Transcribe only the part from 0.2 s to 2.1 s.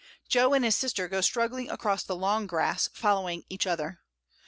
Jo and his sister go struggling across